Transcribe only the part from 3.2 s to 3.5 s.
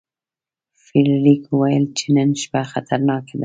ده.